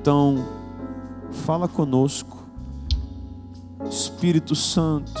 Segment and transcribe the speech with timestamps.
[0.00, 0.42] Então,
[1.30, 2.42] fala conosco,
[3.90, 5.12] Espírito Santo,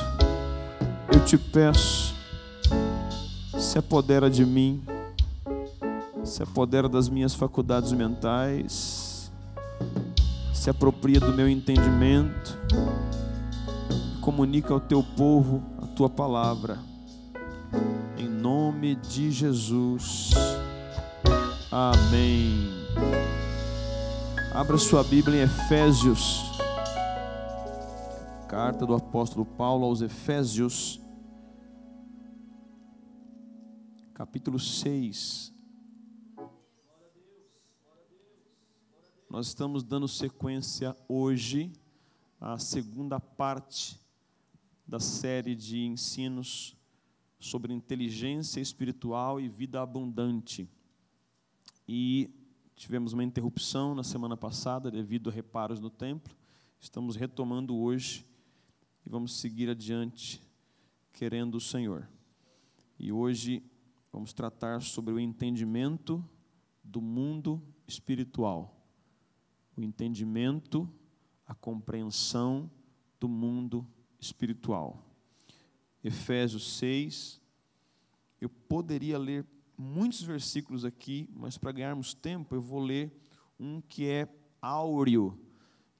[1.12, 2.14] eu te peço,
[3.58, 4.82] se apodera de mim,
[6.24, 9.30] se apodera das minhas faculdades mentais,
[10.50, 12.58] se apropria do meu entendimento,
[14.22, 16.78] comunica ao teu povo a tua palavra,
[18.16, 20.30] em nome de Jesus.
[21.70, 23.29] Amém.
[24.52, 26.42] Abra sua Bíblia em Efésios,
[28.48, 31.00] carta do apóstolo Paulo aos Efésios,
[34.12, 35.54] capítulo 6.
[39.30, 41.72] Nós estamos dando sequência hoje
[42.40, 44.00] à segunda parte
[44.84, 46.76] da série de ensinos
[47.38, 50.68] sobre inteligência espiritual e vida abundante.
[51.86, 52.39] E
[52.80, 56.34] tivemos uma interrupção na semana passada devido a reparos no templo.
[56.80, 58.24] Estamos retomando hoje
[59.04, 60.40] e vamos seguir adiante,
[61.12, 62.08] querendo o Senhor.
[62.98, 63.62] E hoje
[64.10, 66.24] vamos tratar sobre o entendimento
[66.82, 68.74] do mundo espiritual.
[69.76, 70.88] O entendimento,
[71.46, 72.70] a compreensão
[73.20, 73.86] do mundo
[74.18, 75.04] espiritual.
[76.02, 77.42] Efésios 6.
[78.40, 79.44] Eu poderia ler
[79.80, 83.10] muitos versículos aqui, mas para ganharmos tempo, eu vou ler
[83.58, 84.28] um que é
[84.60, 85.38] áureo,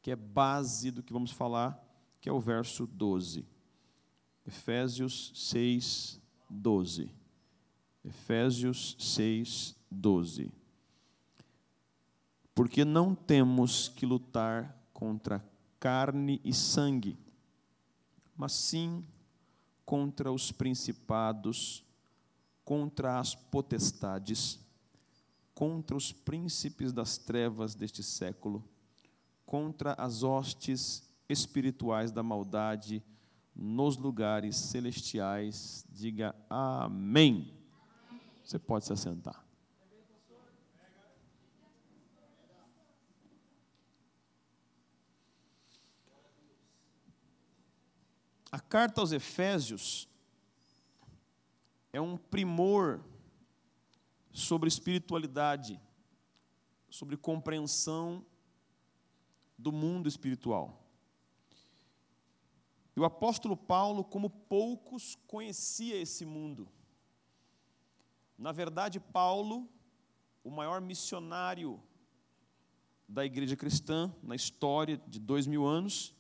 [0.03, 1.83] que é base do que vamos falar,
[2.21, 3.47] que é o verso 12.
[4.47, 7.11] Efésios 6, 12.
[8.05, 10.53] Efésios 6, 12.
[12.55, 15.43] Porque não temos que lutar contra
[15.79, 17.17] carne e sangue,
[18.37, 19.03] mas sim
[19.87, 21.83] contra os principados,
[22.71, 24.61] contra as potestades,
[25.53, 28.65] contra os príncipes das trevas deste século,
[29.45, 33.03] contra as hostes espirituais da maldade
[33.57, 35.85] nos lugares celestiais.
[35.91, 37.53] Diga amém.
[38.45, 39.45] Você pode se assentar.
[48.53, 50.09] A carta aos Efésios
[51.93, 53.01] é um primor
[54.33, 55.81] sobre espiritualidade,
[56.89, 58.25] sobre compreensão
[59.59, 60.81] do mundo espiritual.
[62.97, 66.69] E o apóstolo Paulo, como poucos, conhecia esse mundo.
[68.37, 69.69] Na verdade, Paulo,
[70.43, 71.83] o maior missionário
[73.09, 76.15] da igreja cristã na história de dois mil anos,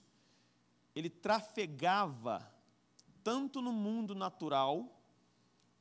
[0.95, 2.53] ele trafegava
[3.23, 5.00] tanto no mundo natural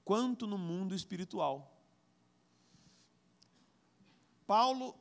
[0.09, 1.71] quanto no mundo espiritual.
[4.47, 4.97] Paulo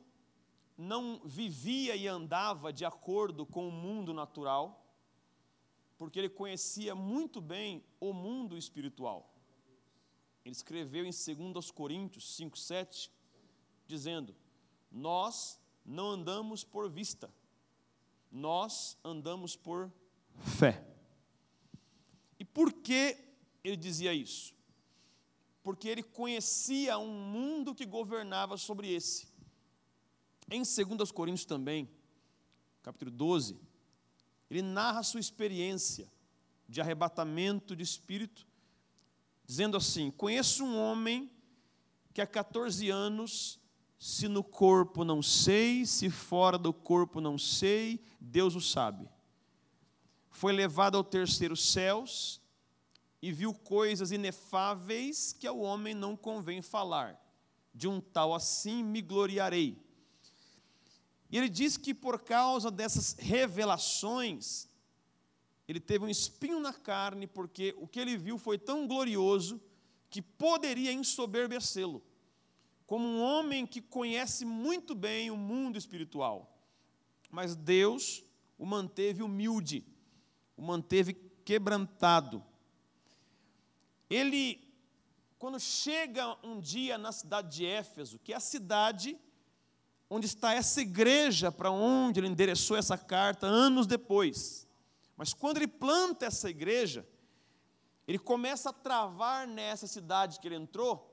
[0.77, 4.85] não vivia e andava de acordo com o mundo natural,
[5.97, 9.33] porque ele conhecia muito bem o mundo espiritual.
[10.45, 13.11] Ele escreveu em 2 Coríntios 5, 7,
[13.87, 14.35] dizendo:
[14.91, 17.33] Nós não andamos por vista,
[18.31, 19.91] nós andamos por
[20.59, 20.85] fé.
[22.37, 23.17] E por que
[23.63, 24.58] ele dizia isso?
[25.61, 29.27] Porque ele conhecia um mundo que governava sobre esse.
[30.49, 31.89] Em 2 Coríntios também,
[32.81, 33.59] capítulo 12,
[34.49, 36.11] ele narra sua experiência
[36.67, 38.47] de arrebatamento de espírito,
[39.45, 41.29] dizendo assim: Conheço um homem
[42.13, 43.59] que há 14 anos,
[43.97, 49.07] se no corpo não sei, se fora do corpo não sei, Deus o sabe.
[50.31, 52.41] Foi levado ao terceiro céus,
[53.21, 57.19] e viu coisas inefáveis que ao homem não convém falar.
[57.73, 59.77] De um tal assim me gloriarei.
[61.29, 64.67] E ele diz que por causa dessas revelações,
[65.67, 69.61] ele teve um espinho na carne, porque o que ele viu foi tão glorioso
[70.09, 72.03] que poderia ensoberbecê-lo,
[72.87, 76.59] como um homem que conhece muito bem o mundo espiritual.
[77.29, 78.23] Mas Deus
[78.57, 79.85] o manteve humilde,
[80.57, 81.13] o manteve
[81.45, 82.43] quebrantado
[84.09, 84.67] ele,
[85.37, 89.17] quando chega um dia na cidade de Éfeso, que é a cidade
[90.09, 94.67] onde está essa igreja para onde ele endereçou essa carta anos depois.
[95.15, 97.07] Mas quando ele planta essa igreja,
[98.07, 101.05] ele começa a travar nessa cidade que ele entrou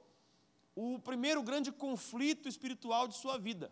[0.74, 3.70] o primeiro grande conflito espiritual de sua vida.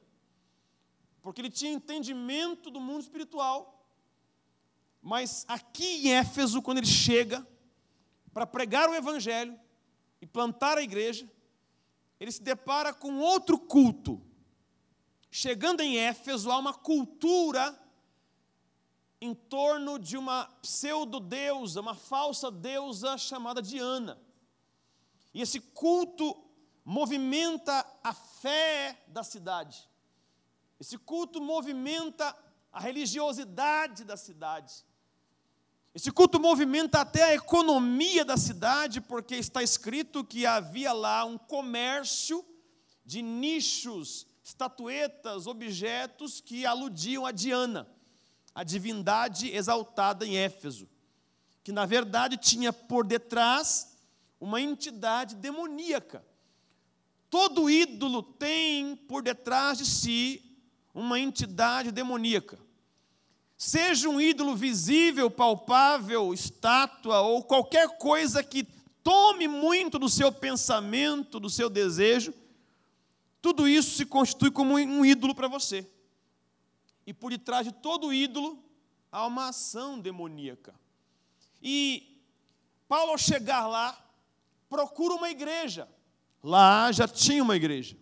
[1.22, 3.88] Porque ele tinha entendimento do mundo espiritual,
[5.00, 7.46] mas aqui em Éfeso, quando ele chega,
[8.34, 9.58] para pregar o Evangelho
[10.20, 11.30] e plantar a igreja,
[12.18, 14.20] ele se depara com outro culto,
[15.30, 17.80] chegando em Éfeso, há uma cultura
[19.20, 24.20] em torno de uma pseudo-deusa, uma falsa deusa chamada Diana.
[25.32, 26.44] E esse culto
[26.84, 29.88] movimenta a fé da cidade.
[30.78, 32.36] Esse culto movimenta
[32.72, 34.84] a religiosidade da cidade.
[35.94, 41.38] Esse culto movimenta até a economia da cidade, porque está escrito que havia lá um
[41.38, 42.44] comércio
[43.04, 47.88] de nichos, estatuetas, objetos que aludiam a Diana,
[48.52, 50.88] a divindade exaltada em Éfeso,
[51.62, 53.96] que na verdade tinha por detrás
[54.40, 56.24] uma entidade demoníaca.
[57.30, 60.58] Todo ídolo tem por detrás de si
[60.92, 62.63] uma entidade demoníaca.
[63.66, 68.62] Seja um ídolo visível, palpável, estátua ou qualquer coisa que
[69.02, 72.34] tome muito do seu pensamento, do seu desejo,
[73.40, 75.90] tudo isso se constitui como um ídolo para você.
[77.06, 78.62] E por detrás de todo ídolo
[79.10, 80.74] há uma ação demoníaca.
[81.62, 82.20] E
[82.86, 83.98] Paulo, ao chegar lá,
[84.68, 85.88] procura uma igreja.
[86.42, 87.96] Lá já tinha uma igreja,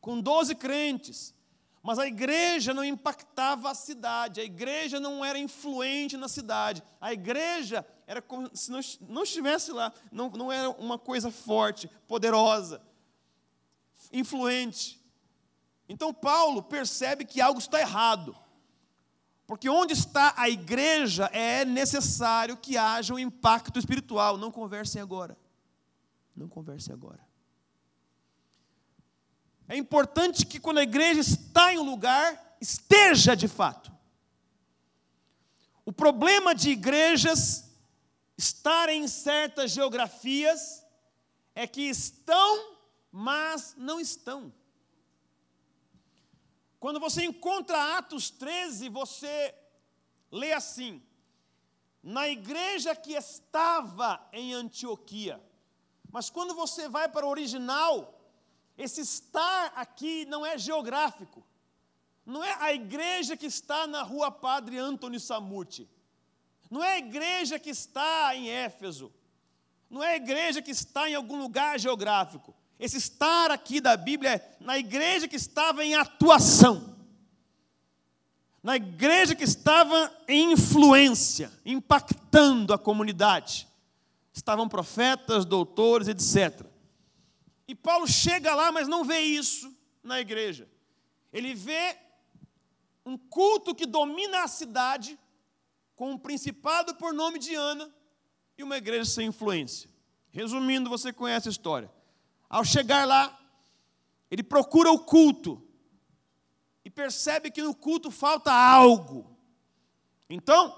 [0.00, 1.34] com doze crentes,
[1.82, 7.12] mas a igreja não impactava a cidade, a igreja não era influente na cidade, a
[7.12, 8.70] igreja era como se
[9.08, 12.82] não, estivesse lá, não, não era uma coisa forte, poderosa,
[14.12, 15.00] influente.
[15.88, 18.36] Então Paulo percebe que algo está errado,
[19.46, 24.36] porque onde está a igreja é necessário que haja um impacto espiritual.
[24.36, 25.36] Não conversem agora,
[26.36, 27.29] não conversem agora.
[29.70, 33.92] É importante que quando a igreja está em um lugar, esteja de fato.
[35.84, 37.70] O problema de igrejas
[38.36, 40.84] estarem em certas geografias
[41.54, 42.78] é que estão,
[43.12, 44.52] mas não estão.
[46.80, 49.54] Quando você encontra Atos 13, você
[50.32, 51.00] lê assim:
[52.02, 55.40] na igreja que estava em Antioquia.
[56.10, 58.19] Mas quando você vai para o original,
[58.80, 61.46] esse estar aqui não é geográfico.
[62.24, 65.86] Não é a igreja que está na rua Padre Antônio Samuti.
[66.70, 69.12] Não é a igreja que está em Éfeso.
[69.90, 72.54] Não é a igreja que está em algum lugar geográfico.
[72.78, 76.96] Esse estar aqui da Bíblia é na igreja que estava em atuação.
[78.62, 83.68] Na igreja que estava em influência, impactando a comunidade.
[84.32, 86.69] Estavam profetas, doutores, etc.
[87.70, 89.72] E Paulo chega lá, mas não vê isso
[90.02, 90.68] na igreja.
[91.32, 91.96] Ele vê
[93.06, 95.16] um culto que domina a cidade,
[95.94, 97.88] com um principado por nome de Ana,
[98.58, 99.88] e uma igreja sem influência.
[100.32, 101.88] Resumindo, você conhece a história.
[102.48, 103.38] Ao chegar lá,
[104.32, 105.62] ele procura o culto
[106.84, 109.38] e percebe que no culto falta algo.
[110.28, 110.76] Então,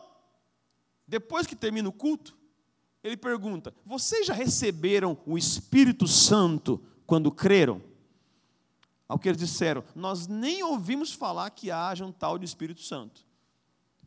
[1.08, 2.36] depois que termina o culto,
[3.02, 7.82] ele pergunta: Vocês já receberam o Espírito Santo quando creram?
[9.08, 13.22] Ao que eles disseram: Nós nem ouvimos falar que haja um tal de Espírito Santo.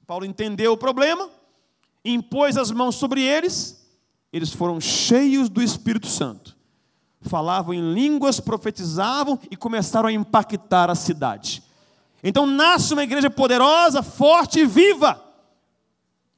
[0.08, 1.30] Paulo entendeu o problema,
[2.04, 3.86] impôs as mãos sobre eles,
[4.32, 6.56] eles foram cheios do Espírito Santo.
[7.22, 11.64] Falavam em línguas, profetizavam e começaram a impactar a cidade.
[12.24, 15.25] Então nasce uma igreja poderosa, forte e viva.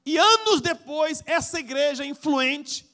[0.08, 2.90] E anos depois, essa igreja influente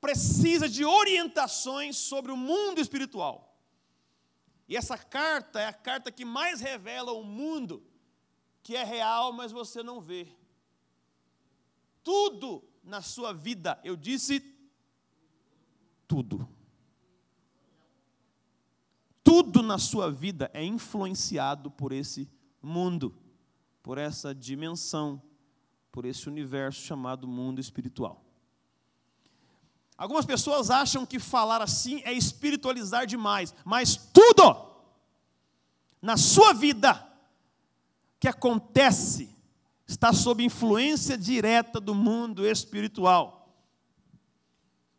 [0.00, 3.60] precisa de orientações sobre o mundo espiritual.
[4.68, 7.82] E essa carta é a carta que mais revela o mundo
[8.62, 10.28] que é real, mas você não vê.
[12.04, 14.38] Tudo na sua vida, eu disse
[16.06, 16.48] tudo.
[19.24, 22.30] Tudo na sua vida é influenciado por esse
[22.62, 23.18] mundo,
[23.82, 25.20] por essa dimensão
[25.96, 28.22] por esse universo chamado mundo espiritual.
[29.96, 34.74] Algumas pessoas acham que falar assim é espiritualizar demais, mas tudo
[36.02, 37.02] na sua vida
[38.20, 39.34] que acontece
[39.88, 43.35] está sob influência direta do mundo espiritual.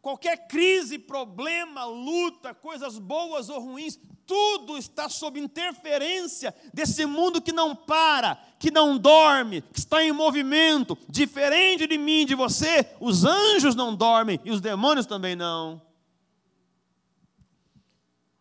[0.07, 7.51] Qualquer crise, problema, luta, coisas boas ou ruins, tudo está sob interferência desse mundo que
[7.51, 10.97] não para, que não dorme, que está em movimento.
[11.09, 15.81] Diferente de mim, de você, os anjos não dormem e os demônios também não.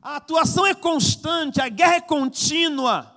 [0.01, 3.13] A atuação é constante, a guerra é contínua.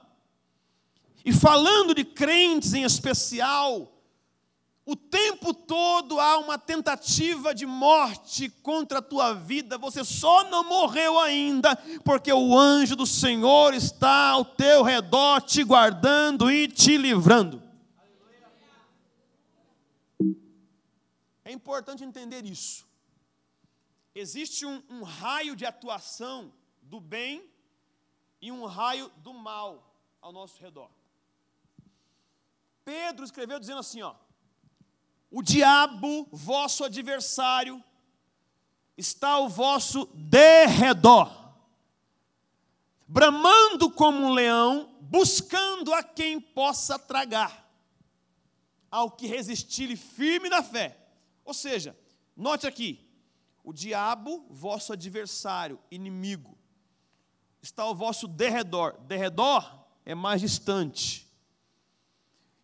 [1.24, 3.99] E falando de crentes em especial,
[4.90, 10.64] o tempo todo há uma tentativa de morte contra a tua vida, você só não
[10.64, 16.98] morreu ainda, porque o anjo do Senhor está ao teu redor, te guardando e te
[16.98, 17.62] livrando.
[21.46, 22.84] É importante entender isso.
[24.16, 27.48] Existe um, um raio de atuação do bem
[28.42, 30.90] e um raio do mal ao nosso redor.
[32.84, 34.16] Pedro escreveu dizendo assim, ó:
[35.32, 37.84] o diabo, vosso adversário,
[38.98, 41.32] está ao vosso derredor,
[43.08, 47.68] bramando como um leão, buscando a quem possa tragar,
[48.90, 50.98] ao que resistir firme na fé.
[51.46, 51.98] Ou seja,
[52.36, 53.08] note aqui,
[53.64, 56.58] o diabo, vosso adversário, inimigo,
[57.62, 58.98] está ao vosso derredor.
[59.02, 61.29] Derredor é mais distante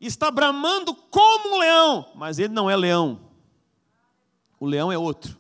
[0.08, 3.20] está bramando como um leão, mas ele não é leão.
[4.60, 5.38] O leão é outro.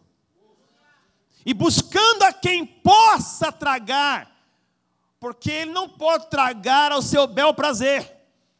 [1.45, 4.31] E buscando a quem possa tragar,
[5.19, 8.13] porque ele não pode tragar ao seu bel prazer.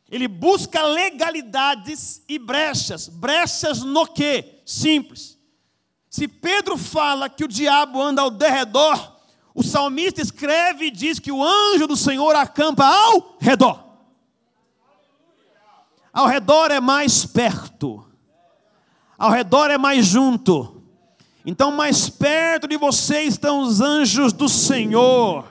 [0.10, 3.08] Ele busca legalidades e brechas.
[3.08, 4.62] Brechas no quê?
[4.66, 5.38] Simples.
[6.10, 9.18] Se Pedro fala que o diabo anda ao derredor,
[9.54, 13.85] o salmista escreve e diz que o anjo do Senhor acampa ao redor.
[16.16, 18.10] Ao redor é mais perto.
[19.18, 20.82] Ao redor é mais junto.
[21.46, 25.46] Então, mais perto de você estão os anjos do Senhor.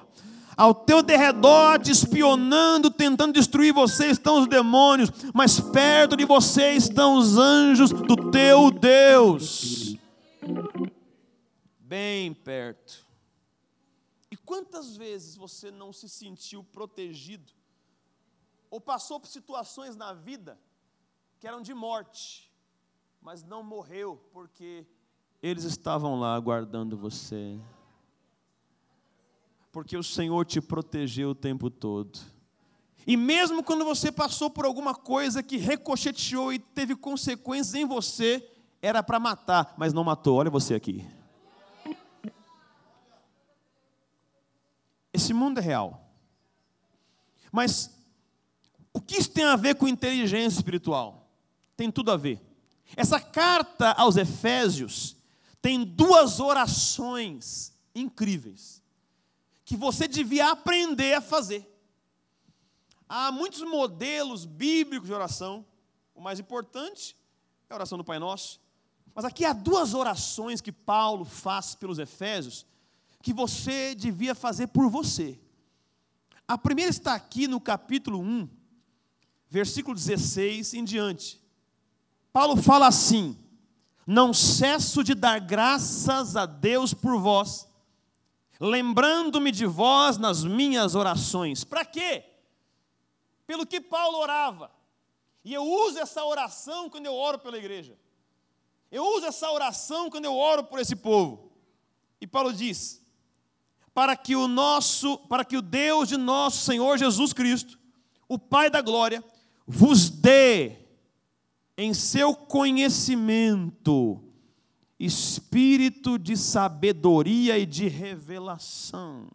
[0.57, 5.11] Ao teu derredor, te espionando, tentando destruir você, estão os demônios.
[5.35, 9.97] Mais perto de você estão os anjos do teu Deus.
[11.79, 13.07] Bem perto.
[14.31, 17.53] E quantas vezes você não se sentiu protegido
[18.75, 20.59] ou passou por situações na vida
[21.39, 22.53] que eram de morte,
[23.23, 24.85] mas não morreu porque
[25.41, 27.57] eles estavam lá aguardando você.
[29.71, 32.19] Porque o Senhor te protegeu o tempo todo.
[33.07, 38.45] E mesmo quando você passou por alguma coisa que recocheteou e teve consequências em você,
[38.83, 40.39] era para matar, mas não matou.
[40.39, 41.09] Olha você aqui.
[45.13, 46.11] Esse mundo é real.
[47.53, 47.95] Mas
[48.95, 51.29] o que isso tem a ver com inteligência espiritual?
[51.77, 52.41] Tem tudo a ver.
[52.97, 55.17] Essa carta aos Efésios
[55.61, 58.83] tem duas orações incríveis
[59.65, 61.69] que você devia aprender a fazer.
[63.09, 65.67] Há muitos modelos bíblicos de oração.
[66.15, 67.17] O mais importante
[67.69, 68.61] é a oração do Pai Nosso.
[69.15, 72.65] Mas aqui há duas orações que Paulo faz pelos Efésios
[73.23, 75.41] que você devia fazer por você.
[76.47, 78.49] A primeira está aqui no capítulo 1,
[79.55, 81.41] versículo 16 em diante.
[82.33, 83.39] Paulo fala assim:
[84.05, 87.69] Não cesso de dar graças a Deus por vós,
[88.59, 91.63] lembrando-me de vós nas minhas orações.
[91.63, 92.25] Para quê?
[93.47, 94.73] Pelo que Paulo orava.
[95.45, 97.97] E eu uso essa oração quando eu oro pela igreja.
[98.91, 101.53] Eu uso essa oração quando eu oro por esse povo.
[102.21, 103.01] E Paulo diz:
[103.95, 107.79] para que o nosso, para que o Deus de nosso Senhor Jesus Cristo,
[108.27, 109.23] o Pai da glória,
[109.67, 110.77] vos dê
[111.77, 114.23] em seu conhecimento
[114.99, 119.29] espírito de sabedoria e de revelação.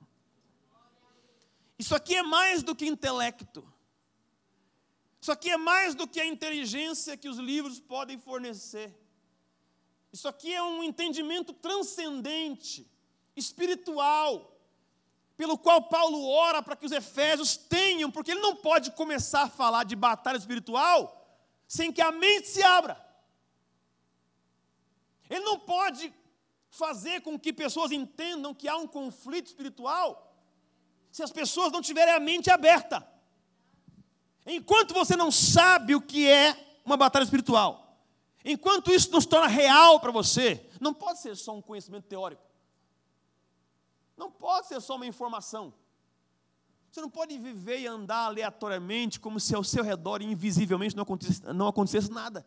[1.77, 3.65] Isso aqui é mais do que intelecto.
[5.21, 8.97] Isso aqui é mais do que a inteligência que os livros podem fornecer.
[10.11, 12.89] Isso aqui é um entendimento transcendente,
[13.35, 14.58] espiritual,
[15.39, 19.49] pelo qual Paulo ora para que os efésios tenham, porque ele não pode começar a
[19.49, 21.01] falar de batalha espiritual
[21.65, 23.01] sem que a mente se abra.
[25.29, 26.13] Ele não pode
[26.69, 30.35] fazer com que pessoas entendam que há um conflito espiritual
[31.09, 33.07] se as pessoas não tiverem a mente aberta.
[34.45, 37.97] Enquanto você não sabe o que é uma batalha espiritual,
[38.43, 42.48] enquanto isso não se torna real para você, não pode ser só um conhecimento teórico.
[44.19, 45.73] Não pode ser só uma informação.
[46.91, 51.41] Você não pode viver e andar aleatoriamente como se ao seu redor invisivelmente não acontecesse,
[51.53, 52.45] não acontecesse nada.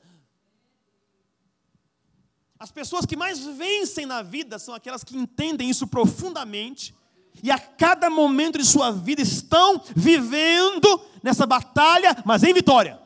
[2.58, 6.94] As pessoas que mais vencem na vida são aquelas que entendem isso profundamente
[7.42, 13.00] e a cada momento de sua vida estão vivendo nessa batalha, mas em vitória,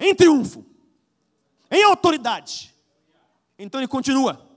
[0.00, 0.64] em triunfo,
[1.70, 2.74] em autoridade.
[3.58, 4.47] Então ele continua.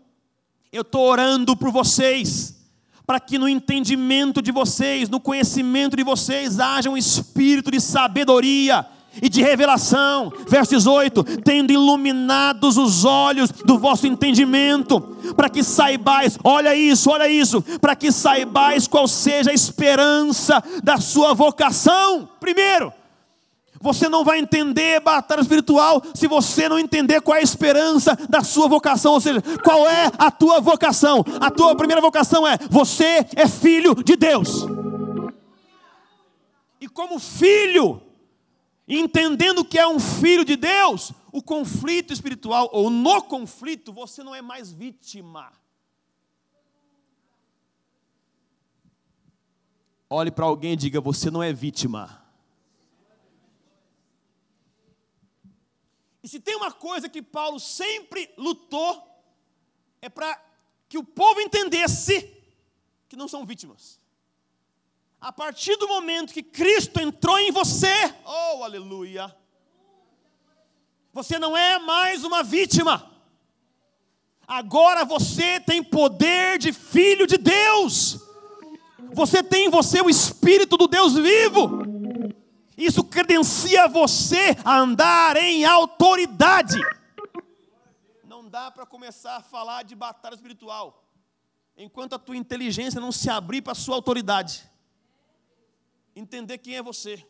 [0.71, 2.55] Eu estou orando por vocês,
[3.05, 8.85] para que no entendimento de vocês, no conhecimento de vocês, haja um espírito de sabedoria
[9.21, 10.31] e de revelação.
[10.47, 15.01] Verso 18: tendo iluminados os olhos do vosso entendimento,
[15.35, 21.01] para que saibais, olha isso, olha isso, para que saibais qual seja a esperança da
[21.01, 22.29] sua vocação.
[22.39, 22.93] Primeiro,
[23.81, 28.43] você não vai entender batalha espiritual se você não entender qual é a esperança da
[28.43, 31.23] sua vocação, ou seja, qual é a tua vocação.
[31.39, 34.65] A tua primeira vocação é: você é filho de Deus.
[36.79, 38.01] E como filho,
[38.87, 44.33] entendendo que é um filho de Deus, o conflito espiritual, ou no conflito, você não
[44.33, 45.51] é mais vítima.
[50.09, 52.20] Olhe para alguém e diga: você não é vítima.
[56.23, 59.07] E se tem uma coisa que Paulo sempre lutou,
[60.01, 60.39] é para
[60.87, 62.31] que o povo entendesse
[63.09, 63.99] que não são vítimas.
[65.19, 69.35] A partir do momento que Cristo entrou em você, oh aleluia,
[71.13, 73.11] você não é mais uma vítima.
[74.47, 78.19] Agora você tem poder de filho de Deus.
[79.13, 81.90] Você tem em você o Espírito do Deus vivo.
[82.81, 86.79] Isso credencia você a andar em autoridade.
[88.23, 91.07] Não dá para começar a falar de batalha espiritual
[91.77, 94.67] enquanto a tua inteligência não se abrir para a sua autoridade.
[96.15, 97.23] Entender quem é você.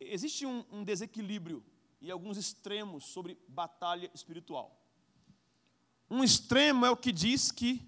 [0.00, 1.62] Existe um, um desequilíbrio
[2.00, 4.82] e alguns extremos sobre batalha espiritual.
[6.10, 7.86] Um extremo é o que diz que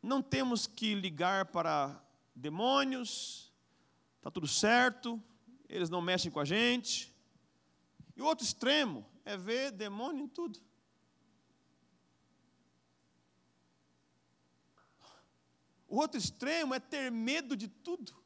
[0.00, 2.00] não temos que ligar para
[2.32, 3.52] demônios,
[4.24, 5.22] está tudo certo,
[5.68, 7.14] eles não mexem com a gente.
[8.16, 10.58] E o outro extremo é ver demônio em tudo.
[15.86, 18.16] O outro extremo é ter medo de tudo.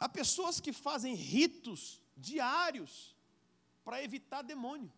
[0.00, 3.14] Há pessoas que fazem ritos diários
[3.84, 4.92] para evitar demônio.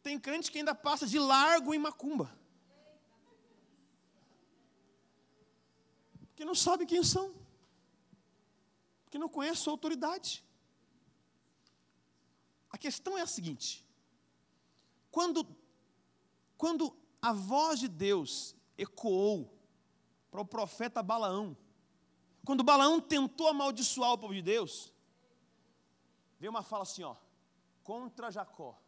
[0.00, 2.32] Tem crente que ainda passa de largo em macumba.
[6.36, 7.34] Porque não sabe quem são.
[9.04, 10.44] Porque não conhece sua autoridade.
[12.70, 13.82] A questão é a seguinte:
[15.10, 15.48] quando,
[16.58, 19.50] quando a voz de Deus ecoou
[20.30, 21.56] para o profeta Balaão,
[22.44, 24.92] quando Balaão tentou amaldiçoar o povo de Deus,
[26.38, 27.16] veio uma fala assim, ó,
[27.82, 28.78] contra Jacó,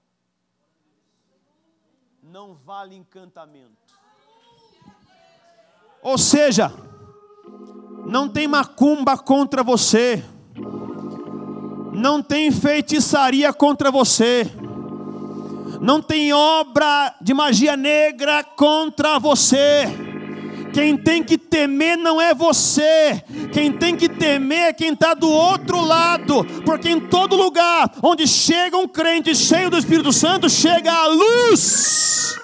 [2.23, 3.97] não vale encantamento.
[6.03, 6.71] Ou seja,
[8.07, 10.25] não tem macumba contra você.
[11.93, 14.51] Não tem feitiçaria contra você.
[15.81, 19.85] Não tem obra de magia negra contra você.
[20.73, 25.29] Quem tem que temer não é você, quem tem que temer é quem está do
[25.29, 30.93] outro lado, porque em todo lugar onde chega um crente cheio do Espírito Santo, chega
[30.93, 32.37] a luz.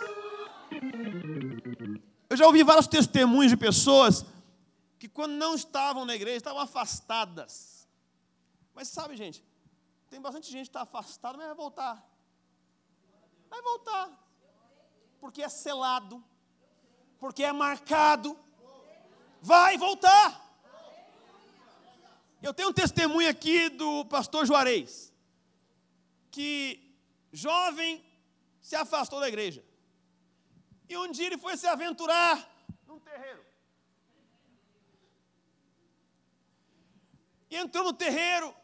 [2.29, 4.25] Eu já ouvi vários testemunhos de pessoas
[5.15, 7.89] quando não estavam na igreja, estavam afastadas.
[8.75, 9.43] Mas sabe, gente,
[10.11, 12.05] tem bastante gente que está afastada, mas vai voltar.
[13.49, 14.11] Vai voltar.
[15.21, 16.23] Porque é selado,
[17.21, 18.37] porque é marcado.
[19.41, 20.43] Vai voltar.
[22.43, 25.13] Eu tenho um testemunho aqui do pastor Juarez,
[26.31, 26.93] que
[27.33, 28.05] jovem
[28.61, 29.65] se afastou da igreja.
[30.89, 32.37] E um dia ele foi se aventurar
[32.87, 33.54] num terreiro.
[37.57, 38.55] Entrou no terreiro.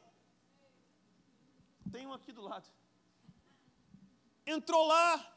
[1.90, 2.68] Tem um aqui do lado.
[4.46, 5.36] Entrou lá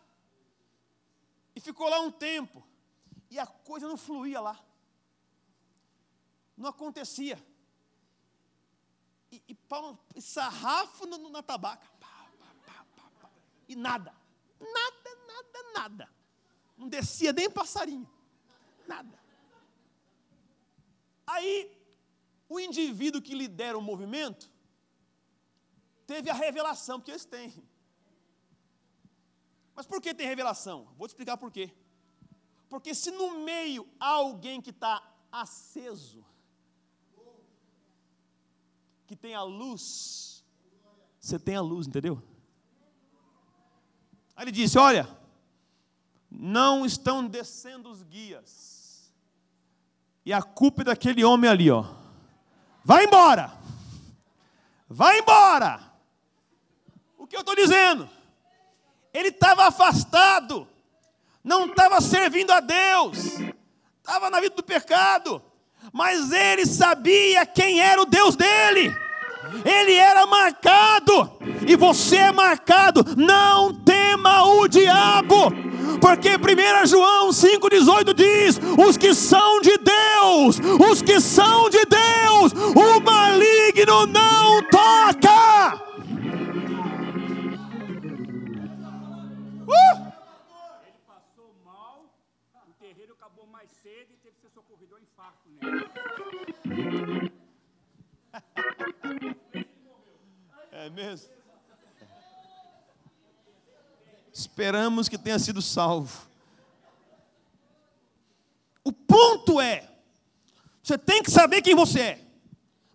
[1.56, 2.66] e ficou lá um tempo.
[3.30, 4.60] E a coisa não fluía lá.
[6.56, 7.44] Não acontecia.
[9.32, 9.58] E, e,
[10.16, 11.88] e sarrafo no, na tabaca.
[12.00, 13.30] Pá, pá, pá,
[13.68, 14.16] e nada.
[14.60, 16.10] Nada, nada, nada.
[16.78, 18.10] Não descia nem passarinho.
[18.88, 19.20] Nada.
[21.26, 21.83] Aí
[22.54, 24.52] o indivíduo que lidera o movimento
[26.06, 27.52] teve a revelação, porque eles têm.
[29.76, 30.88] Mas por que tem revelação?
[30.96, 31.74] Vou te explicar por quê.
[32.70, 36.24] Porque se no meio há alguém que está aceso,
[39.08, 40.46] que tem a luz,
[41.20, 42.22] você tem a luz, entendeu?
[44.36, 45.08] Aí ele disse: Olha,
[46.30, 49.12] não estão descendo os guias,
[50.24, 52.03] e a culpa é daquele homem ali, ó.
[52.84, 53.52] Vai embora.
[54.90, 55.80] Vai embora.
[57.18, 58.10] O que eu estou dizendo?
[59.14, 60.68] Ele estava afastado,
[61.44, 63.40] não estava servindo a Deus,
[64.00, 65.42] estava na vida do pecado.
[65.92, 68.96] mas ele sabia quem era o Deus dele.
[69.66, 71.33] Ele era marcado,
[71.68, 73.04] e você é marcado.
[73.18, 75.52] Não tema o diabo,
[76.00, 82.52] porque 1 João 5,18 diz: os que são de Deus, os que são de Deus,
[82.76, 85.82] o maligno não toca.
[89.66, 90.14] Uh!
[90.86, 92.06] Ele passou mal,
[92.68, 95.84] o terreiro acabou mais cedo e teve que ser socorrido ao infarto nele.
[100.72, 101.30] É mesmo?
[104.44, 106.28] Esperamos que tenha sido salvo.
[108.84, 109.90] O ponto é:
[110.82, 112.28] você tem que saber quem você é,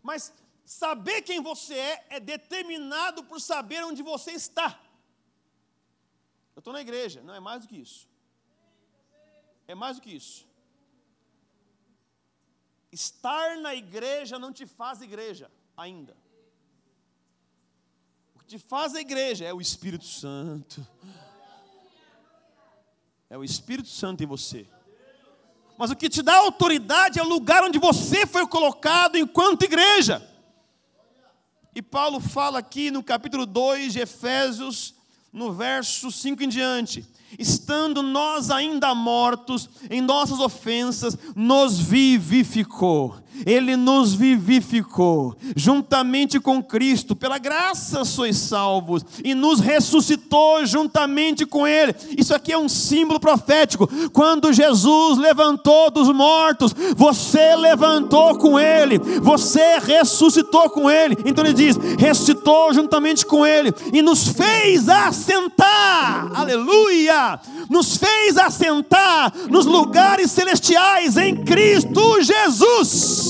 [0.02, 0.30] mas
[0.66, 4.78] saber quem você é é determinado por saber onde você está.
[6.54, 8.06] Eu estou na igreja, não é mais do que isso.
[9.66, 10.46] É mais do que isso.
[12.92, 16.14] Estar na igreja não te faz igreja ainda
[18.48, 20.84] te faz a igreja é o Espírito Santo.
[23.30, 24.66] É o Espírito Santo em você.
[25.76, 30.26] Mas o que te dá autoridade é o lugar onde você foi colocado enquanto igreja.
[31.74, 34.94] E Paulo fala aqui no capítulo 2 de Efésios,
[35.32, 37.06] no verso 5 em diante:
[37.38, 47.14] estando nós ainda mortos em nossas ofensas, nos vivificou ele nos vivificou, juntamente com Cristo,
[47.14, 51.94] pela graça sois salvos, e nos ressuscitou juntamente com Ele.
[52.16, 53.88] Isso aqui é um símbolo profético.
[54.10, 61.16] Quando Jesus levantou dos mortos, você levantou com Ele, você ressuscitou com Ele.
[61.24, 69.32] Então ele diz: ressuscitou juntamente com Ele, e nos fez assentar, aleluia, nos fez assentar
[69.50, 73.27] nos lugares celestiais em Cristo Jesus.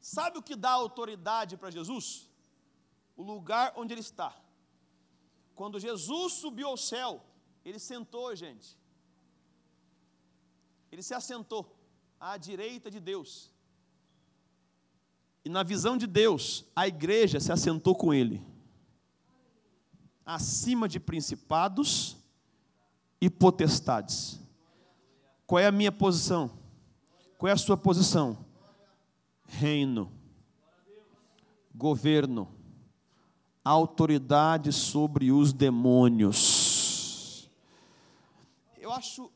[0.00, 2.28] Sabe o que dá autoridade para Jesus?
[3.16, 4.34] O lugar onde ele está.
[5.54, 7.24] Quando Jesus subiu ao céu,
[7.64, 8.76] ele sentou, gente.
[10.90, 11.76] Ele se assentou
[12.18, 13.52] à direita de Deus.
[15.44, 18.44] E na visão de Deus, a igreja se assentou com ele.
[20.24, 22.16] Acima de principados
[23.20, 24.39] e potestades.
[25.50, 26.48] Qual é a minha posição?
[27.36, 28.46] Qual é a sua posição?
[29.48, 30.12] reino,
[31.74, 32.56] governo,
[33.64, 37.50] autoridade sobre os demônios.
[38.76, 39.28] Eu acho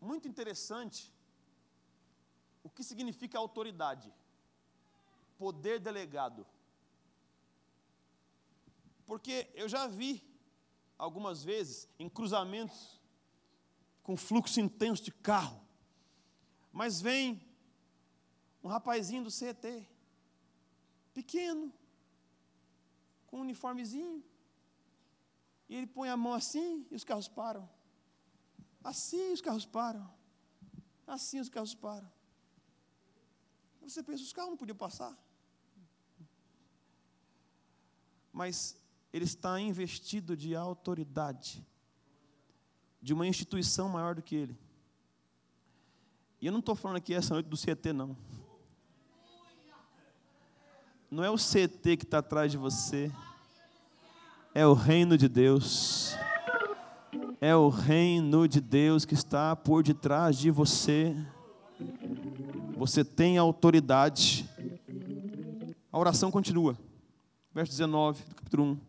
[0.00, 1.12] muito interessante
[2.64, 4.10] o que significa autoridade,
[5.38, 6.46] poder delegado.
[9.04, 10.24] Porque eu já vi
[10.96, 12.99] algumas vezes em cruzamentos
[14.10, 15.64] com fluxo intenso de carro,
[16.72, 17.40] mas vem
[18.60, 19.86] um rapazinho do CT,
[21.14, 21.72] pequeno,
[23.28, 24.20] com um uniformezinho,
[25.68, 27.70] e ele põe a mão assim e os carros param.
[28.82, 30.12] Assim os carros param.
[31.06, 32.10] Assim os carros param.
[33.80, 35.16] Você pensa, os carros não podiam passar.
[38.32, 38.76] Mas
[39.12, 41.64] ele está investido de autoridade,
[43.00, 44.58] de uma instituição maior do que ele.
[46.40, 48.16] E eu não estou falando aqui essa noite do CT, não.
[51.10, 53.10] Não é o CT que está atrás de você,
[54.54, 56.14] é o reino de Deus.
[57.40, 61.16] É o reino de Deus que está por detrás de você.
[62.76, 64.48] Você tem autoridade.
[65.90, 66.76] A oração continua.
[67.54, 68.80] Verso 19 do capítulo 1.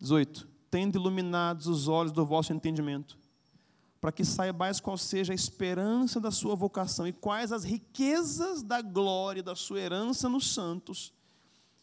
[0.00, 0.51] 18.
[0.72, 3.16] Tendo iluminados os olhos do vosso entendimento
[4.02, 8.82] para que saibais qual seja a esperança da sua vocação e quais as riquezas da
[8.82, 11.14] glória da sua herança nos santos,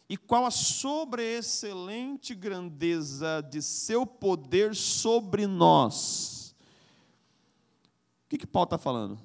[0.10, 6.54] e qual a sobreexcelente grandeza de seu poder sobre nós.
[8.26, 9.18] O que, que Paulo está falando?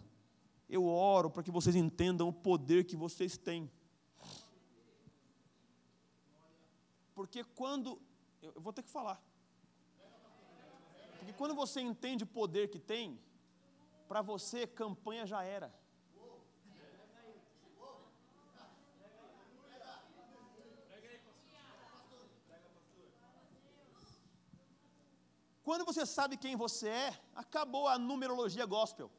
[0.69, 3.69] Eu oro para que vocês entendam o poder que vocês têm.
[7.13, 8.01] Porque quando.
[8.41, 9.21] Eu vou ter que falar.
[11.25, 13.19] Porque quando você entende o poder que tem,
[14.07, 15.75] para você campanha já era.
[25.63, 29.11] Quando você sabe quem você é, acabou a numerologia gospel.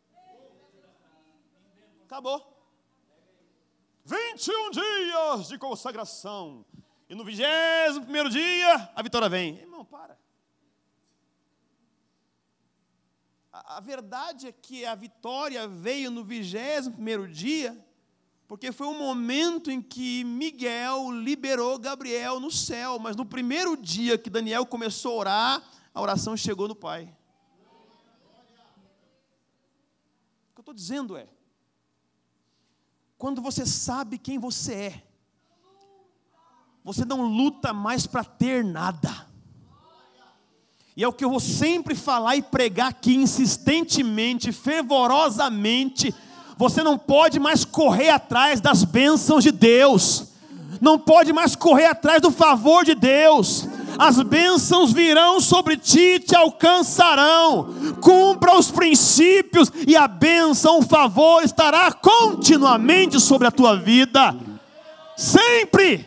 [2.04, 2.40] Acabou.
[4.04, 6.64] 21 dias de consagração.
[7.10, 9.56] E no 21 primeiro dia, a vitória vem.
[9.56, 10.24] Irmão, para.
[13.68, 17.78] A, verdade é que a vitória veio no vigésimo primeiro dia,
[18.48, 24.18] porque foi o momento em que Miguel liberou Gabriel no céu, mas no primeiro dia
[24.18, 27.04] que Daniel começou a orar, a oração chegou no Pai.
[30.52, 31.28] O que eu estou dizendo é:
[33.18, 35.04] quando você sabe quem você é,
[36.84, 39.35] você não luta mais para ter nada.
[40.98, 46.16] E é o que eu vou sempre falar e pregar aqui insistentemente, fervorosamente.
[46.58, 50.28] Você não pode mais correr atrás das bênçãos de Deus,
[50.80, 53.68] não pode mais correr atrás do favor de Deus.
[54.00, 57.74] As bênçãos virão sobre ti e te alcançarão.
[58.02, 64.34] Cumpra os princípios e a bênção, o favor estará continuamente sobre a tua vida.
[65.18, 66.06] Sempre.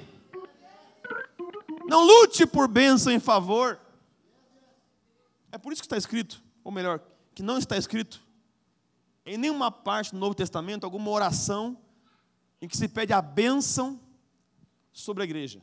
[1.87, 3.79] Não lute por bênção em favor.
[5.51, 7.01] É por isso que está escrito, ou melhor,
[7.35, 8.27] que não está escrito
[9.25, 11.79] em nenhuma parte do Novo Testamento alguma oração
[12.61, 14.01] em que se pede a bênção
[14.93, 15.63] sobre a igreja.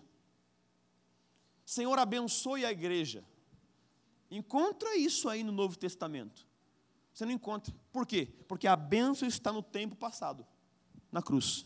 [1.66, 3.24] Senhor, abençoe a igreja.
[4.30, 6.48] Encontra isso aí no Novo Testamento.
[7.12, 7.74] Você não encontra.
[7.92, 8.28] Por quê?
[8.48, 10.46] Porque a bênção está no tempo passado,
[11.12, 11.66] na cruz.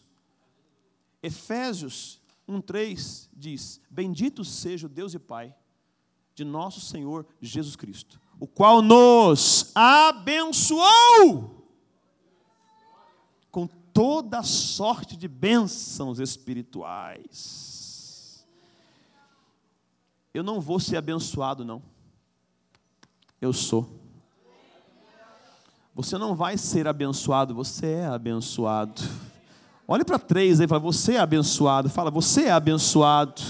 [1.22, 5.56] Efésios 1,3 diz: Bendito seja o Deus e Pai
[6.40, 11.68] de nosso Senhor Jesus Cristo, o qual nos abençoou
[13.52, 17.68] com toda sorte de bênçãos espirituais.
[20.34, 21.84] Eu não vou ser abençoado, não.
[23.42, 24.00] Eu sou.
[25.94, 29.02] Você não vai ser abençoado, você é abençoado.
[29.86, 31.90] Olhe para três aí e fala: Você é abençoado.
[31.90, 33.42] Fala: Você é abençoado.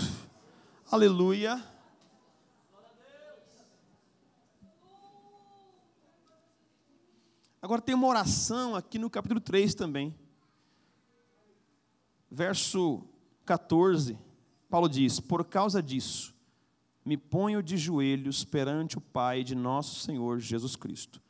[0.89, 1.63] Aleluia.
[7.62, 10.15] Agora tem uma oração aqui no capítulo 3 também.
[12.30, 13.04] Verso
[13.45, 14.17] 14.
[14.69, 16.34] Paulo diz: Por causa disso,
[17.04, 21.22] me ponho de joelhos perante o Pai de nosso Senhor Jesus Cristo,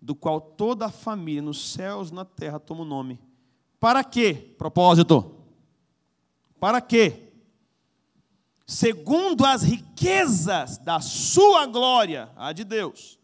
[0.00, 3.20] do qual toda a família nos céus e na terra toma o nome
[3.80, 4.54] para quê?
[4.58, 5.34] Propósito.
[6.60, 7.32] Para quê?
[8.66, 13.18] Segundo as riquezas da sua glória, a de Deus,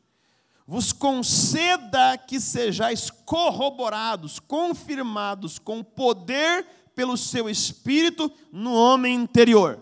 [0.66, 9.80] vos conceda que sejais corroborados, confirmados com poder pelo seu espírito no homem interior.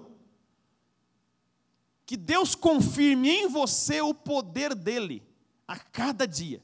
[2.05, 5.23] Que Deus confirme em você o poder dele
[5.67, 6.63] a cada dia.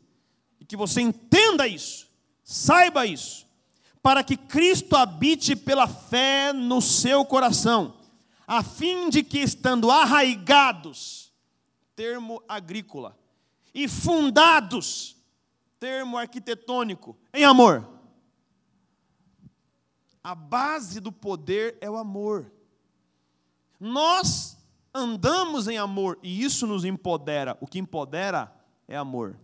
[0.61, 2.07] E que você entenda isso,
[2.45, 3.49] saiba isso
[4.03, 7.99] para que Cristo habite pela fé no seu coração,
[8.47, 11.33] a fim de que, estando arraigados,
[11.95, 13.17] termo agrícola,
[13.75, 15.17] e fundados,
[15.79, 17.89] termo arquitetônico, em amor.
[20.23, 22.53] A base do poder é o amor.
[23.79, 24.59] Nós
[24.93, 27.57] andamos em amor e isso nos empodera.
[27.61, 28.55] O que empodera
[28.87, 29.39] é amor.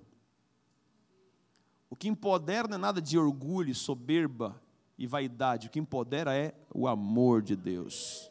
[1.88, 4.60] O que empodera não é nada de orgulho, soberba
[4.98, 5.68] e vaidade.
[5.68, 8.30] O que empodera é o amor de Deus.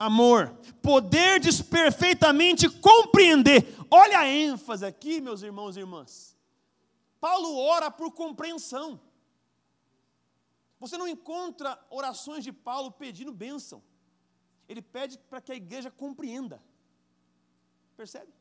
[0.00, 3.76] Amor, poder perfeitamente compreender.
[3.90, 6.34] Olha a ênfase aqui, meus irmãos e irmãs.
[7.20, 8.98] Paulo ora por compreensão.
[10.78, 13.82] Você não encontra orações de Paulo pedindo bênção.
[14.66, 16.62] Ele pede para que a igreja compreenda.
[17.94, 18.32] Percebe?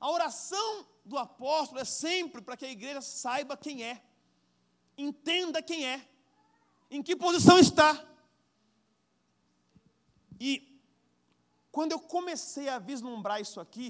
[0.00, 4.02] A oração do apóstolo é sempre para que a igreja saiba quem é,
[4.96, 6.08] entenda quem é,
[6.90, 8.08] em que posição está.
[10.48, 10.50] E
[11.70, 13.88] quando eu comecei a vislumbrar isso aqui,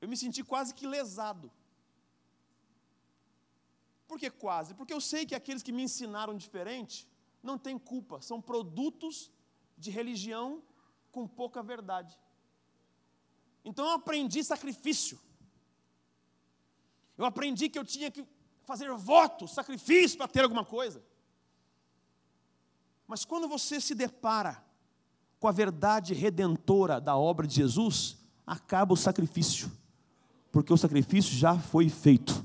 [0.00, 1.48] eu me senti quase que lesado.
[4.08, 4.74] Por que quase?
[4.74, 7.08] Porque eu sei que aqueles que me ensinaram diferente
[7.40, 9.30] não têm culpa, são produtos
[9.78, 10.60] de religião
[11.12, 12.18] com pouca verdade.
[13.64, 15.20] Então eu aprendi sacrifício.
[17.16, 18.26] Eu aprendi que eu tinha que
[18.64, 21.00] fazer voto, sacrifício para ter alguma coisa.
[23.06, 24.65] Mas quando você se depara
[25.46, 29.70] com a verdade redentora da obra de Jesus, acaba o sacrifício,
[30.50, 32.44] porque o sacrifício já foi feito.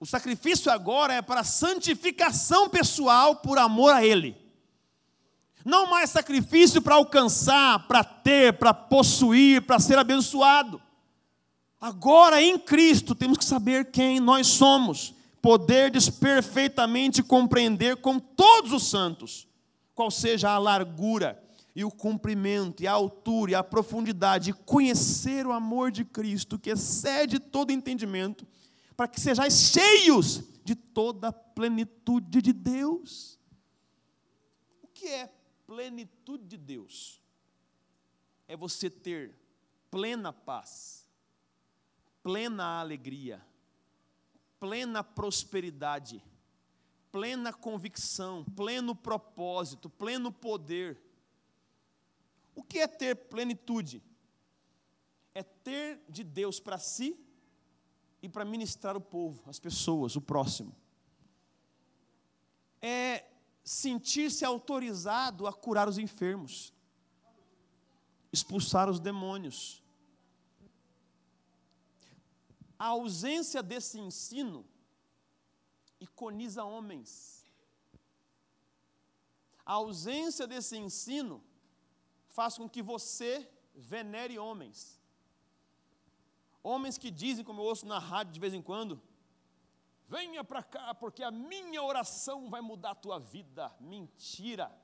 [0.00, 4.38] O sacrifício agora é para santificação pessoal por amor a Ele.
[5.66, 10.80] Não mais sacrifício para alcançar, para ter, para possuir, para ser abençoado.
[11.78, 18.88] Agora em Cristo temos que saber quem nós somos, poderdes perfeitamente compreender com todos os
[18.88, 19.46] santos,
[19.96, 21.42] qual seja a largura
[21.74, 26.58] e o comprimento, e a altura, e a profundidade, e conhecer o amor de Cristo,
[26.58, 28.46] que excede todo entendimento,
[28.94, 33.38] para que sejais cheios de toda a plenitude de Deus.
[34.82, 35.32] O que é
[35.66, 37.20] plenitude de Deus?
[38.46, 39.34] É você ter
[39.90, 41.06] plena paz,
[42.22, 43.42] plena alegria,
[44.60, 46.22] plena prosperidade,
[47.16, 51.00] plena convicção, pleno propósito, pleno poder.
[52.54, 54.02] O que é ter plenitude?
[55.34, 57.18] É ter de Deus para si
[58.20, 60.76] e para ministrar o povo, as pessoas, o próximo.
[62.82, 63.24] É
[63.64, 66.70] sentir-se autorizado a curar os enfermos,
[68.30, 69.82] expulsar os demônios.
[72.78, 74.66] A ausência desse ensino
[76.00, 77.46] iconiza homens.
[79.64, 81.42] A ausência desse ensino
[82.28, 85.00] faz com que você venere homens.
[86.62, 89.00] Homens que dizem, como eu ouço na rádio de vez em quando,
[90.08, 93.74] venha para cá, porque a minha oração vai mudar a tua vida.
[93.80, 94.74] Mentira.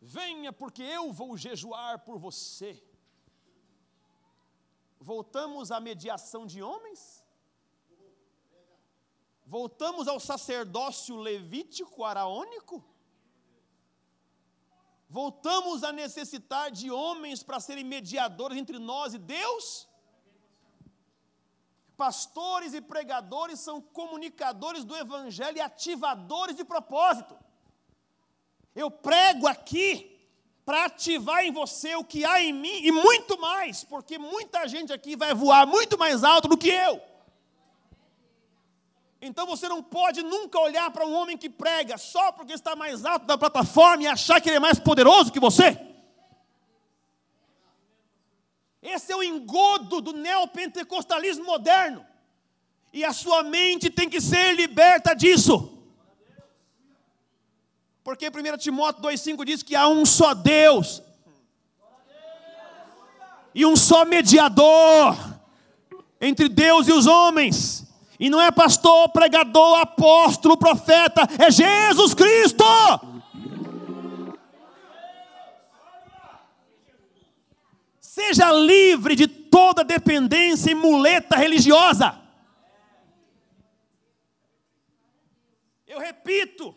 [0.00, 2.82] Venha, porque eu vou jejuar por você.
[5.00, 7.24] Voltamos à mediação de homens?
[9.46, 12.84] Voltamos ao sacerdócio levítico araônico?
[15.08, 19.88] Voltamos a necessitar de homens para serem mediadores entre nós e Deus?
[21.96, 27.36] Pastores e pregadores são comunicadores do Evangelho e ativadores de propósito.
[28.74, 30.17] Eu prego aqui
[30.68, 34.92] para ativar em você o que há em mim e muito mais, porque muita gente
[34.92, 37.00] aqui vai voar muito mais alto do que eu.
[39.18, 43.06] Então você não pode nunca olhar para um homem que prega só porque está mais
[43.06, 45.80] alto da plataforma e achar que ele é mais poderoso que você.
[48.82, 52.06] Esse é o engodo do neopentecostalismo moderno.
[52.92, 55.77] E a sua mente tem que ser liberta disso.
[58.08, 61.02] Porque 1 Timóteo 2,5 diz que há um só Deus
[63.54, 65.14] e um só mediador
[66.18, 67.86] entre Deus e os homens
[68.18, 72.64] e não é pastor, pregador, apóstolo, profeta, é Jesus Cristo.
[78.00, 82.18] Seja livre de toda dependência e muleta religiosa.
[85.86, 86.74] Eu repito,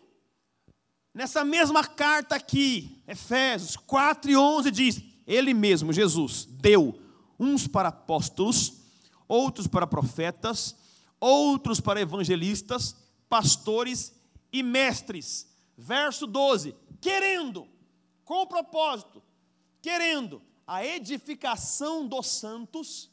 [1.14, 7.00] nessa mesma carta aqui, Efésios 4 e 11 diz: Ele mesmo, Jesus, deu
[7.38, 8.80] uns para apóstolos,
[9.28, 10.76] outros para profetas,
[11.20, 12.96] outros para evangelistas,
[13.28, 14.14] pastores
[14.52, 15.48] e mestres.
[15.76, 17.68] Verso 12: querendo,
[18.24, 19.22] com propósito,
[19.80, 23.10] querendo a edificação dos santos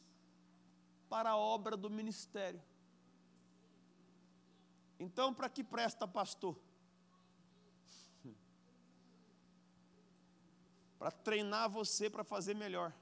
[1.08, 2.62] para a obra do ministério.
[4.98, 6.56] Então, para que presta pastor?
[11.00, 12.92] Para treinar você para fazer melhor.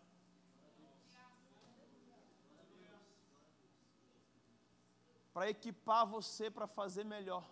[5.39, 7.49] para equipar você para fazer melhor.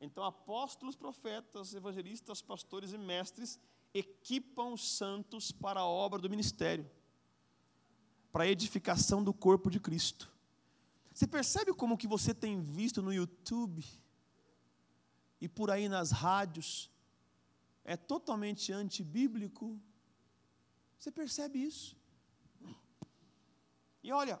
[0.00, 3.60] Então, apóstolos, profetas, evangelistas, pastores e mestres
[3.92, 6.90] equipam os santos para a obra do ministério,
[8.32, 10.32] para a edificação do corpo de Cristo.
[11.12, 13.84] Você percebe como que você tem visto no YouTube
[15.38, 16.90] e por aí nas rádios
[17.84, 19.80] é totalmente antibíblico?
[20.98, 21.96] Você percebe isso?
[24.02, 24.40] E olha,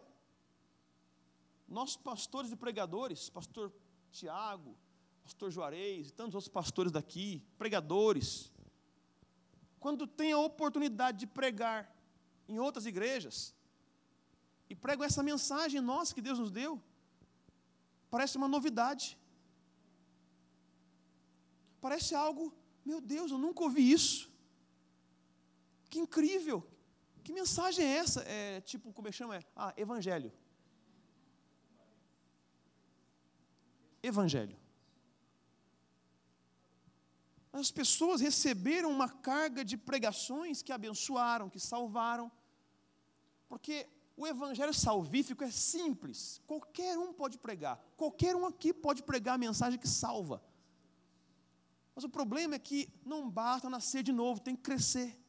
[1.68, 3.72] nós, pastores e pregadores, pastor
[4.10, 4.76] Tiago,
[5.22, 8.52] pastor Juarez e tantos outros pastores daqui, pregadores,
[9.78, 11.94] quando tem a oportunidade de pregar
[12.48, 13.54] em outras igrejas,
[14.70, 16.80] e pregam essa mensagem nossa que Deus nos deu,
[18.08, 19.18] parece uma novidade.
[21.80, 22.54] Parece algo,
[22.84, 24.30] meu Deus, eu nunca ouvi isso.
[25.88, 26.66] Que incrível.
[27.22, 28.22] Que mensagem é essa?
[28.22, 29.36] É tipo, como é que chama?
[29.36, 30.32] É, ah, evangelho.
[34.02, 34.56] evangelho.
[37.52, 42.30] As pessoas receberam uma carga de pregações que abençoaram, que salvaram,
[43.48, 49.34] porque o evangelho salvífico é simples, qualquer um pode pregar, qualquer um aqui pode pregar
[49.34, 50.42] a mensagem que salva.
[52.00, 55.22] Mas o problema é que não basta nascer de novo, tem que crescer.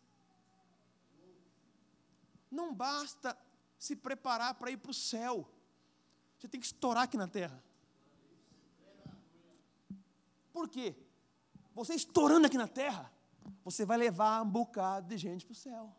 [2.50, 3.38] Não basta
[3.78, 5.46] se preparar para ir para o céu,
[6.40, 7.62] você tem que estourar aqui na terra.
[10.54, 10.96] Por quê?
[11.76, 13.12] Você estourando aqui na terra,
[13.66, 15.94] você vai levar um bocado de gente para o céu.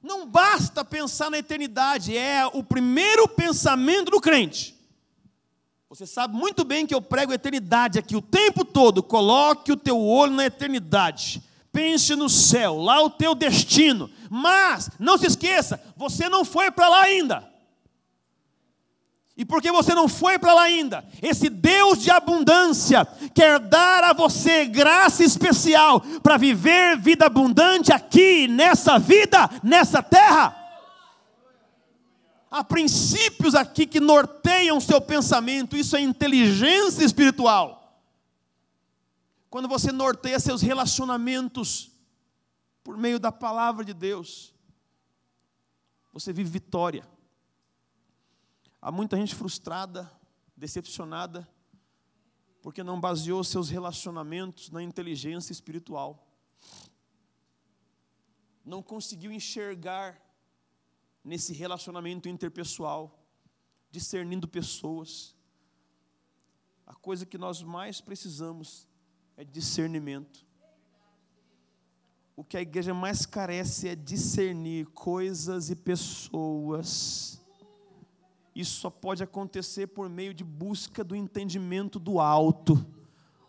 [0.00, 4.75] Não basta pensar na eternidade, é o primeiro pensamento do crente.
[5.88, 9.02] Você sabe muito bem que eu prego eternidade aqui o tempo todo.
[9.02, 11.42] Coloque o teu olho na eternidade.
[11.72, 14.10] Pense no céu, lá o teu destino.
[14.28, 17.56] Mas não se esqueça, você não foi para lá ainda.
[19.36, 24.14] E porque você não foi para lá ainda, esse Deus de abundância quer dar a
[24.14, 30.65] você graça especial para viver vida abundante aqui, nessa vida, nessa terra.
[32.56, 38.00] Há princípios aqui que norteiam o seu pensamento, isso é inteligência espiritual.
[39.50, 41.90] Quando você norteia seus relacionamentos
[42.82, 44.54] por meio da palavra de Deus,
[46.14, 47.06] você vive vitória.
[48.80, 50.10] Há muita gente frustrada,
[50.56, 51.46] decepcionada,
[52.62, 56.26] porque não baseou seus relacionamentos na inteligência espiritual.
[58.64, 60.25] Não conseguiu enxergar
[61.26, 63.20] nesse relacionamento interpessoal,
[63.90, 65.34] discernindo pessoas.
[66.86, 68.86] A coisa que nós mais precisamos
[69.36, 70.46] é discernimento.
[72.36, 77.42] O que a igreja mais carece é discernir coisas e pessoas.
[78.54, 82.86] Isso só pode acontecer por meio de busca do entendimento do alto.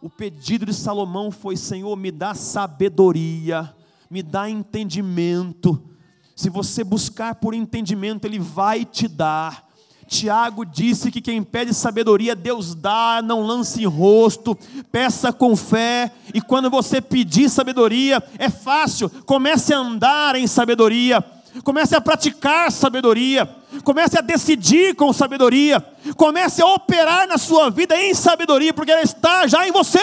[0.02, 3.76] O pedido de Salomão foi: Senhor, me dá sabedoria,
[4.10, 5.96] me dá entendimento.
[6.38, 9.66] Se você buscar por entendimento, Ele vai te dar.
[10.06, 14.56] Tiago disse que quem pede sabedoria, Deus dá, não lance em rosto,
[14.92, 21.26] peça com fé, e quando você pedir sabedoria, é fácil, comece a andar em sabedoria.
[21.64, 23.50] Comece a praticar sabedoria,
[23.84, 25.84] comece a decidir com sabedoria,
[26.16, 30.00] comece a operar na sua vida em sabedoria, porque ela está já em você.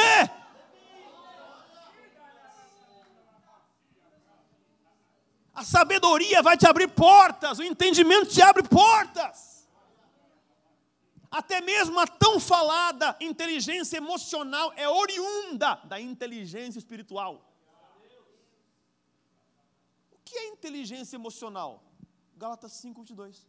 [5.55, 9.69] A sabedoria vai te abrir portas, o entendimento te abre portas.
[11.31, 17.55] Até mesmo a tão falada inteligência emocional é oriunda da inteligência espiritual
[20.35, 21.85] que é inteligência emocional?
[22.37, 23.47] Gálatas 5, 22.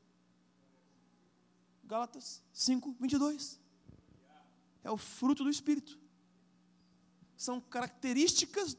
[1.83, 3.59] Gálatas 5, 22.
[4.83, 5.99] É o fruto do Espírito.
[7.35, 8.77] São características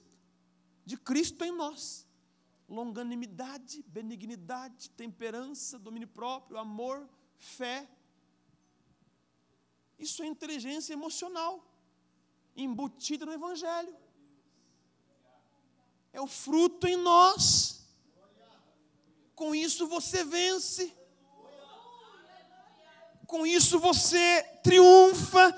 [0.85, 2.06] de Cristo em nós:
[2.69, 7.09] longanimidade, benignidade, temperança, domínio próprio, amor,
[7.39, 7.89] fé.
[9.99, 11.65] Isso é inteligência emocional,
[12.57, 13.97] embutida no Evangelho.
[16.13, 17.87] É o fruto em nós.
[19.35, 20.93] Com isso você vence.
[23.27, 25.53] Com isso você triunfa.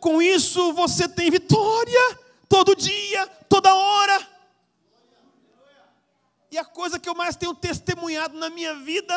[0.00, 4.33] Com isso você tem vitória todo dia, toda hora.
[6.54, 9.16] E a coisa que eu mais tenho testemunhado na minha vida,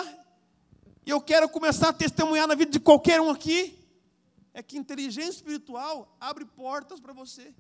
[1.06, 3.60] e eu quero começar a testemunhar na vida de qualquer um aqui,
[4.56, 7.54] é que inteligência espiritual abre portas para você,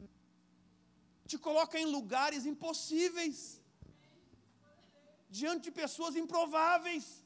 [1.27, 3.61] te coloca em lugares impossíveis
[5.29, 7.23] diante de pessoas improváveis.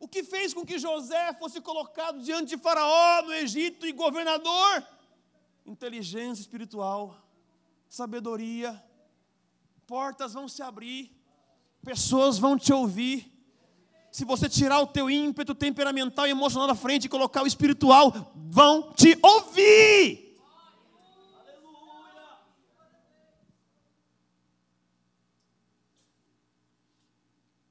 [0.00, 4.82] O que fez com que José fosse colocado diante de Faraó no Egito e governador?
[5.66, 7.22] Inteligência espiritual,
[7.86, 8.82] sabedoria,
[9.86, 11.10] portas vão se abrir,
[11.82, 13.30] pessoas vão te ouvir.
[14.10, 18.32] Se você tirar o teu ímpeto temperamental e emocional da frente e colocar o espiritual,
[18.34, 20.24] vão te ouvir.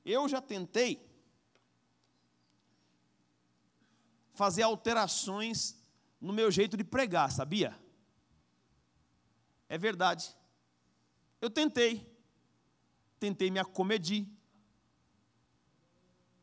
[0.06, 1.02] Eu já tentei
[4.34, 5.82] fazer alterações
[6.20, 7.80] no meu jeito de pregar, sabia?
[9.70, 10.36] É verdade.
[11.44, 12.10] Eu tentei.
[13.20, 14.26] Tentei me acomedir.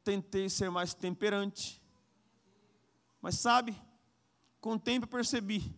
[0.05, 1.83] Tentei ser mais temperante.
[3.23, 3.75] Mas sabe,
[4.61, 5.75] com o tempo eu percebi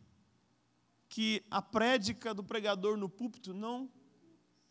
[1.08, 3.88] que a prédica do pregador no púlpito não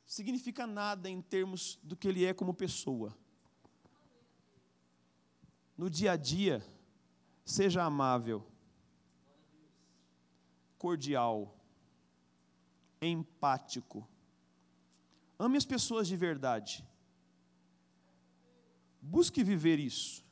[0.06, 3.18] significa nada em termos do que ele é como pessoa.
[5.78, 6.62] No dia a dia,
[7.46, 8.46] seja amável,
[10.78, 11.58] cordial,
[13.02, 14.11] empático.
[15.46, 16.74] Ame as pessoas de verdade.
[19.02, 20.24] Busque viver isso.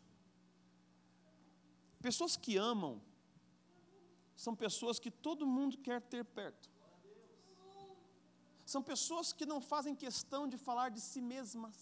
[2.08, 3.02] Pessoas que amam
[4.36, 6.70] são pessoas que todo mundo quer ter perto.
[8.66, 11.78] São pessoas que não fazem questão de falar de si mesmas.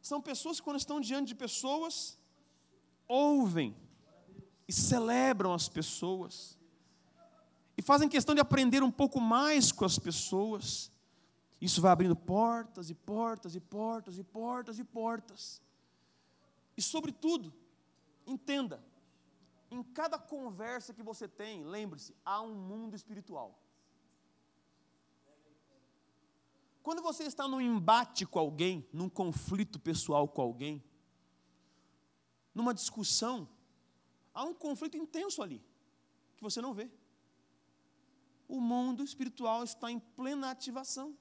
[0.00, 2.18] São pessoas que, quando estão diante de pessoas,
[3.06, 3.76] ouvem,
[4.66, 6.58] e celebram as pessoas,
[7.76, 10.89] e fazem questão de aprender um pouco mais com as pessoas.
[11.60, 15.62] Isso vai abrindo portas e portas e portas e portas e portas.
[16.76, 17.52] E, sobretudo,
[18.26, 18.82] entenda:
[19.70, 23.58] em cada conversa que você tem, lembre-se, há um mundo espiritual.
[26.82, 30.82] Quando você está num embate com alguém, num conflito pessoal com alguém,
[32.54, 33.46] numa discussão,
[34.32, 35.62] há um conflito intenso ali,
[36.36, 36.90] que você não vê.
[38.48, 41.16] O mundo espiritual está em plena ativação.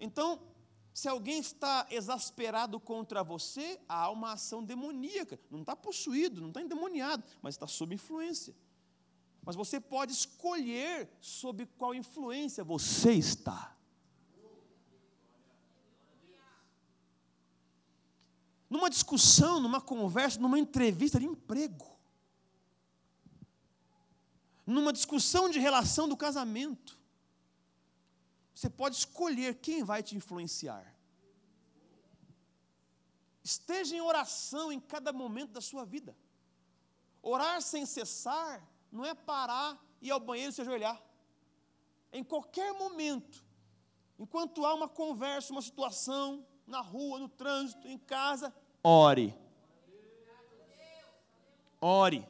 [0.00, 0.40] Então,
[0.92, 5.38] se alguém está exasperado contra você, há uma ação demoníaca.
[5.50, 8.54] Não está possuído, não está endemoniado, mas está sob influência.
[9.44, 13.76] Mas você pode escolher sob qual influência você está.
[18.70, 21.98] numa discussão, numa conversa, numa entrevista de emprego,
[24.64, 26.99] numa discussão de relação do casamento,
[28.60, 30.94] você pode escolher quem vai te influenciar.
[33.42, 36.14] Esteja em oração em cada momento da sua vida.
[37.22, 41.02] Orar sem cessar não é parar e ir ao banheiro e se ajoelhar.
[42.12, 43.42] Em qualquer momento,
[44.18, 48.54] enquanto há uma conversa, uma situação, na rua, no trânsito, em casa,
[48.84, 49.34] ore.
[51.80, 52.28] Ore.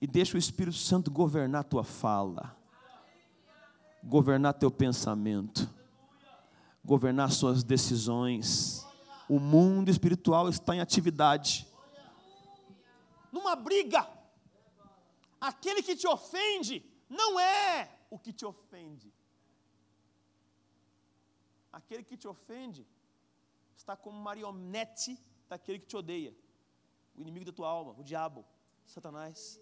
[0.00, 2.56] E deixa o Espírito Santo governar a tua fala,
[4.06, 5.68] governar teu pensamento,
[6.84, 8.86] governar suas decisões.
[9.28, 11.66] O mundo espiritual está em atividade.
[13.32, 14.08] Numa briga,
[15.40, 19.12] aquele que te ofende não é o que te ofende.
[21.72, 22.86] Aquele que te ofende
[23.76, 26.34] está como marionete daquele que te odeia,
[27.14, 28.44] o inimigo da tua alma, o diabo,
[28.86, 29.60] Satanás.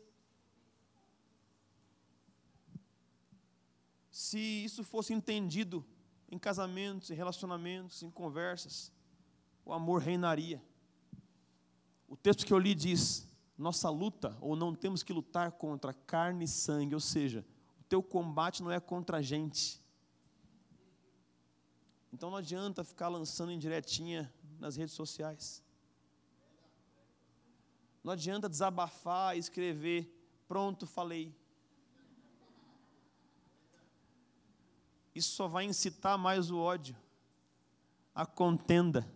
[4.14, 5.84] Se isso fosse entendido
[6.30, 8.92] em casamentos, em relacionamentos, em conversas,
[9.64, 10.62] o amor reinaria.
[12.06, 13.26] O texto que eu li diz:
[13.58, 17.44] nossa luta, ou não temos que lutar contra carne e sangue, ou seja,
[17.80, 19.82] o teu combate não é contra a gente.
[22.12, 25.60] Então não adianta ficar lançando indiretinha nas redes sociais.
[28.04, 30.08] Não adianta desabafar e escrever,
[30.46, 31.34] pronto, falei.
[35.14, 36.96] Isso só vai incitar mais o ódio,
[38.14, 39.06] a contenda.